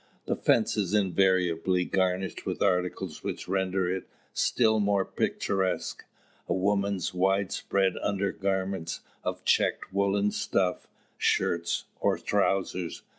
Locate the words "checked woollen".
9.45-10.31